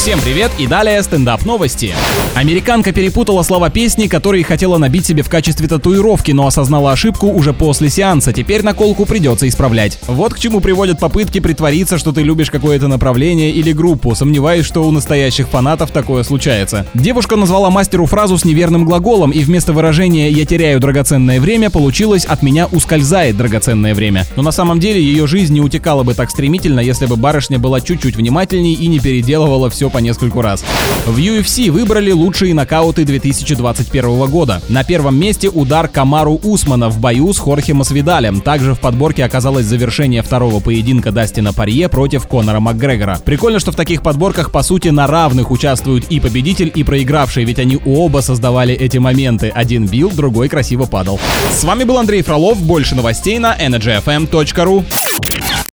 Всем 0.00 0.18
привет 0.22 0.50
и 0.56 0.66
далее 0.66 1.02
стендап 1.02 1.44
новости. 1.44 1.92
Американка 2.34 2.90
перепутала 2.90 3.42
слова 3.42 3.68
песни, 3.68 4.06
которые 4.06 4.44
хотела 4.44 4.78
набить 4.78 5.04
себе 5.04 5.22
в 5.22 5.28
качестве 5.28 5.68
татуировки, 5.68 6.32
но 6.32 6.46
осознала 6.46 6.92
ошибку 6.92 7.26
уже 7.26 7.52
после 7.52 7.90
сеанса. 7.90 8.32
Теперь 8.32 8.62
наколку 8.62 9.04
придется 9.04 9.46
исправлять. 9.46 9.98
Вот 10.06 10.32
к 10.32 10.38
чему 10.38 10.60
приводят 10.60 10.98
попытки 11.00 11.38
притвориться, 11.38 11.98
что 11.98 12.12
ты 12.12 12.22
любишь 12.22 12.50
какое-то 12.50 12.88
направление 12.88 13.50
или 13.50 13.72
группу. 13.72 14.14
Сомневаюсь, 14.14 14.64
что 14.64 14.82
у 14.84 14.90
настоящих 14.90 15.48
фанатов 15.48 15.90
такое 15.90 16.22
случается. 16.22 16.86
Девушка 16.94 17.36
назвала 17.36 17.68
мастеру 17.68 18.06
фразу 18.06 18.38
с 18.38 18.46
неверным 18.46 18.86
глаголом, 18.86 19.32
и 19.32 19.40
вместо 19.40 19.74
выражения 19.74 20.30
«я 20.30 20.46
теряю 20.46 20.80
драгоценное 20.80 21.42
время» 21.42 21.68
получилось 21.68 22.24
«от 22.24 22.42
меня 22.42 22.68
ускользает 22.72 23.36
драгоценное 23.36 23.94
время». 23.94 24.24
Но 24.34 24.42
на 24.42 24.50
самом 24.50 24.80
деле 24.80 25.02
ее 25.02 25.26
жизнь 25.26 25.52
не 25.52 25.60
утекала 25.60 26.04
бы 26.04 26.14
так 26.14 26.30
стремительно, 26.30 26.80
если 26.80 27.04
бы 27.04 27.16
барышня 27.16 27.58
была 27.58 27.82
чуть-чуть 27.82 28.16
внимательней 28.16 28.72
и 28.72 28.86
не 28.86 28.98
переделывала 28.98 29.68
все 29.68 29.89
по 29.90 29.98
нескольку 29.98 30.40
раз. 30.40 30.64
В 31.06 31.18
UFC 31.18 31.70
выбрали 31.70 32.12
лучшие 32.12 32.54
нокауты 32.54 33.04
2021 33.04 34.26
года. 34.26 34.62
На 34.68 34.84
первом 34.84 35.18
месте 35.18 35.48
удар 35.48 35.88
Камару 35.88 36.40
Усмана 36.42 36.88
в 36.88 36.98
бою 36.98 37.32
с 37.32 37.38
Хорхе 37.38 37.74
Масвидалем. 37.74 38.40
Также 38.40 38.74
в 38.74 38.80
подборке 38.80 39.24
оказалось 39.24 39.66
завершение 39.66 40.22
второго 40.22 40.60
поединка 40.60 41.12
Дастина 41.12 41.52
Парье 41.52 41.88
против 41.88 42.26
Конора 42.26 42.60
Макгрегора. 42.60 43.18
Прикольно, 43.24 43.60
что 43.60 43.72
в 43.72 43.76
таких 43.76 44.02
подборках 44.02 44.52
по 44.52 44.62
сути 44.62 44.88
на 44.88 45.06
равных 45.06 45.50
участвуют 45.50 46.06
и 46.08 46.20
победитель, 46.20 46.70
и 46.74 46.84
проигравший, 46.84 47.44
ведь 47.44 47.58
они 47.58 47.78
оба 47.84 48.20
создавали 48.20 48.74
эти 48.74 48.98
моменты. 48.98 49.52
Один 49.54 49.86
бил, 49.86 50.10
другой 50.10 50.48
красиво 50.48 50.86
падал. 50.86 51.20
С 51.50 51.64
вами 51.64 51.84
был 51.84 51.98
Андрей 51.98 52.22
Фролов. 52.22 52.60
Больше 52.60 52.94
новостей 52.94 53.38
на 53.38 53.56
energyfm.ru. 53.56 54.84